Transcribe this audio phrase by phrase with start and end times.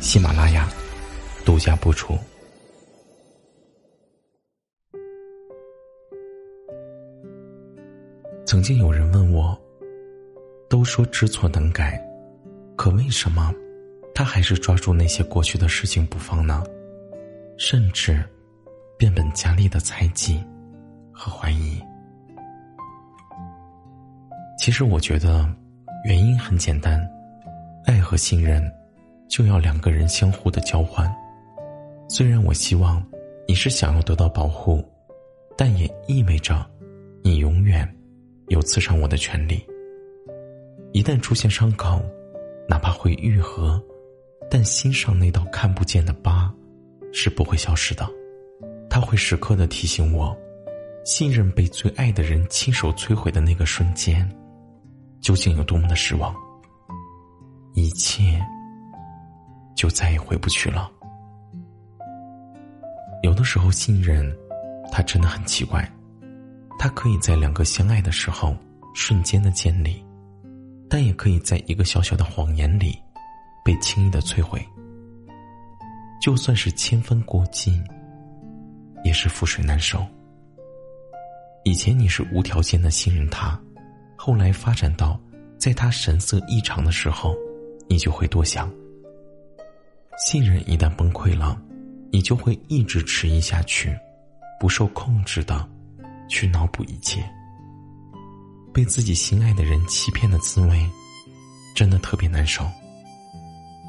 [0.00, 0.68] 喜马拉雅
[1.44, 2.16] 独家播出。
[8.46, 9.58] 曾经有人问我，
[10.68, 12.00] 都说知错能改，
[12.76, 13.52] 可为什么
[14.14, 16.62] 他还是抓住那些过去的事情不放呢？
[17.58, 18.22] 甚至
[18.96, 20.42] 变本加厉的猜忌
[21.12, 21.80] 和怀疑。
[24.58, 25.48] 其实我觉得
[26.04, 27.00] 原因很简单，
[27.84, 28.62] 爱和信任
[29.28, 31.12] 就要两个人相互的交换。
[32.08, 33.04] 虽然我希望
[33.48, 34.84] 你是想要得到保护，
[35.56, 36.64] 但也意味着
[37.22, 37.90] 你永远。
[38.48, 39.60] 有刺伤我的权利。
[40.92, 42.00] 一旦出现伤口，
[42.68, 43.82] 哪怕会愈合，
[44.48, 46.54] 但心上那道看不见的疤
[47.12, 48.08] 是不会消失的。
[48.88, 50.32] 他会时刻的提醒我，
[51.04, 54.30] 信任被最爱的人亲手摧毁的那个瞬间，
[55.20, 56.32] 究竟有多么的失望。
[57.74, 58.40] 一切
[59.76, 60.90] 就再也回不去了。
[63.22, 64.36] 有的时候，信任，
[64.90, 65.88] 它真的很奇怪。
[66.78, 68.56] 它可以在两个相爱的时候
[68.94, 70.04] 瞬间的建立，
[70.90, 72.98] 但也可以在一个小小的谎言里
[73.64, 74.64] 被轻易的摧毁。
[76.20, 77.82] 就算是千分过尽，
[79.04, 80.04] 也是覆水难收。
[81.64, 83.58] 以前你是无条件的信任他，
[84.16, 85.18] 后来发展到
[85.58, 87.34] 在他神色异常的时候，
[87.88, 88.70] 你就会多想。
[90.18, 91.56] 信任一旦崩溃了，
[92.12, 93.96] 你就会一直迟疑下去，
[94.58, 95.68] 不受控制的。
[96.28, 97.22] 去脑补一切，
[98.74, 100.90] 被自己心爱的人欺骗的滋味，
[101.72, 102.68] 真的特别难受。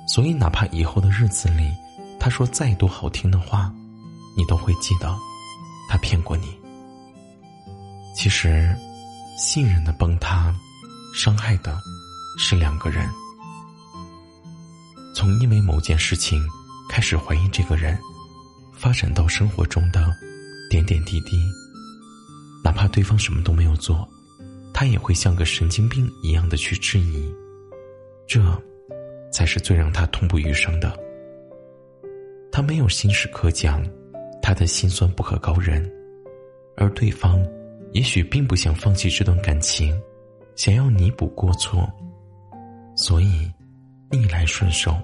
[0.08, 1.74] 所以，哪怕以后的日子里，
[2.20, 3.74] 他说再多好听的话，
[4.38, 5.18] 你都会记得，
[5.90, 6.56] 他骗过你。
[8.14, 8.72] 其实，
[9.36, 10.56] 信任的崩塌，
[11.16, 11.82] 伤害的
[12.38, 13.10] 是两个人。
[15.18, 16.48] 从因为某件事情
[16.88, 17.98] 开始怀疑这个人，
[18.72, 20.16] 发展到生活中的
[20.70, 21.42] 点点滴滴。
[22.64, 24.08] 哪怕对方什么都没有做，
[24.72, 27.34] 他也会像个神经病一样的去质疑，
[28.28, 28.40] 这，
[29.34, 30.96] 才是最让他痛不欲生的。
[32.52, 33.84] 他没有心事可讲，
[34.40, 35.92] 他的心酸不可告人，
[36.76, 37.44] 而对方
[37.92, 40.00] 也许并不想放弃这段感情，
[40.56, 41.92] 想要弥补过错，
[42.96, 43.52] 所以
[44.12, 44.96] 逆来顺受，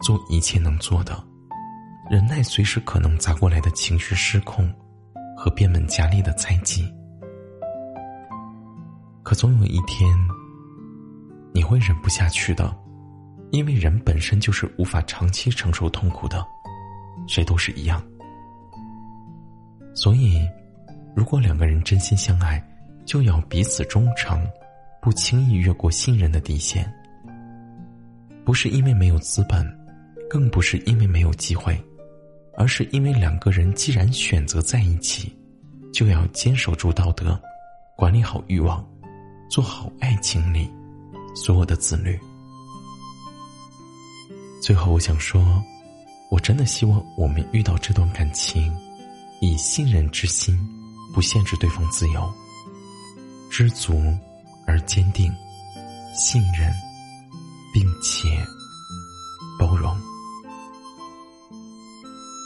[0.00, 1.22] 做一切能做的，
[2.10, 4.72] 忍耐随时可能砸过来的情绪失控。
[5.34, 6.84] 和变本加厉的猜忌，
[9.24, 10.08] 可总有一天，
[11.52, 12.72] 你会忍不下去的，
[13.50, 16.46] 因为人本身就是无法长期承受痛苦的，
[17.26, 18.00] 谁都是一样。
[19.96, 20.48] 所以，
[21.16, 22.62] 如果两个人真心相爱，
[23.04, 24.48] 就要彼此忠诚，
[25.00, 26.88] 不轻易越过信任的底线。
[28.44, 29.66] 不是因为没有资本，
[30.28, 31.80] 更不是因为没有机会。
[32.54, 35.34] 而是因为两个人既然选择在一起，
[35.90, 37.40] 就要坚守住道德，
[37.96, 38.86] 管理好欲望，
[39.48, 40.70] 做好爱情里
[41.34, 42.18] 所有的自律。
[44.60, 45.64] 最后，我想说，
[46.30, 48.70] 我真的希望我们遇到这段感情，
[49.40, 50.54] 以信任之心，
[51.14, 52.30] 不限制对方自由，
[53.50, 53.98] 知足
[54.66, 55.34] 而坚定，
[56.14, 56.70] 信任，
[57.72, 58.46] 并且
[59.58, 59.96] 包容。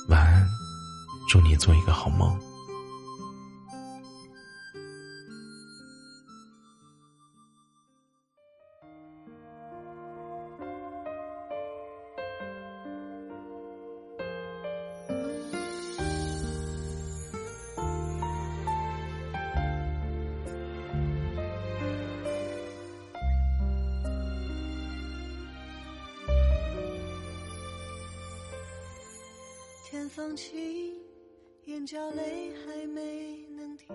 [0.08, 0.48] 晚安
[1.28, 2.45] 祝你做一个好梦。
[30.08, 30.94] 放晴。
[31.66, 33.86] 眼角泪还没能停，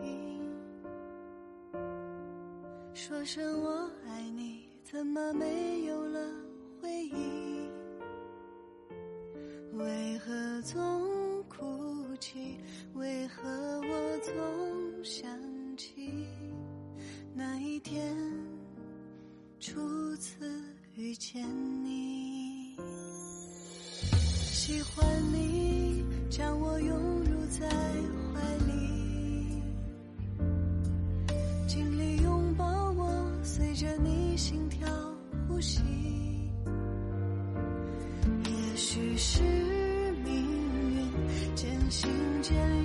[2.93, 6.19] 说声我爱你，怎么没有了
[6.81, 7.71] 回应？
[9.77, 12.57] 为何总哭泣？
[12.93, 13.49] 为何
[13.81, 15.29] 我总想
[15.77, 16.27] 起
[17.33, 18.17] 那一天
[19.61, 20.61] 初次
[20.95, 21.47] 遇见
[21.85, 22.75] 你？
[24.51, 25.60] 喜欢你
[26.41, 27.69] 将我拥入在
[28.33, 29.61] 怀里，
[31.67, 33.07] 尽力拥抱我，
[33.43, 34.89] 随着你心跳
[35.47, 35.83] 呼吸。
[38.43, 39.43] 也许是
[40.25, 40.33] 命
[40.89, 41.07] 运
[41.53, 42.09] 渐行
[42.41, 42.80] 渐远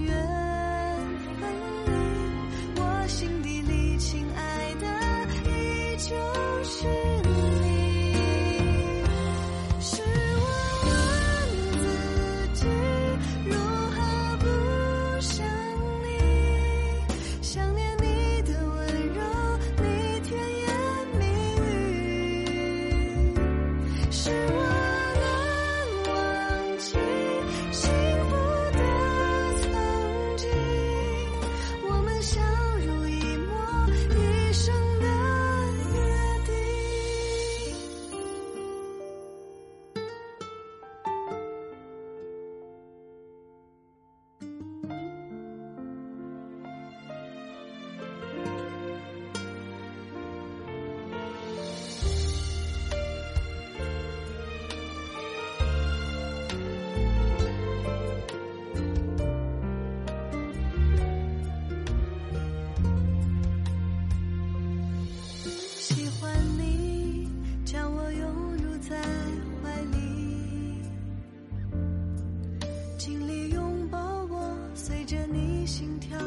[72.98, 73.98] 尽力拥抱
[74.30, 76.18] 我，随着你心跳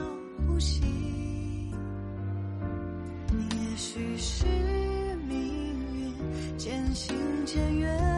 [0.48, 0.83] 呼吸。
[3.31, 4.45] 也许是
[5.27, 5.36] 命
[5.95, 6.13] 运
[6.57, 8.09] 渐行渐远。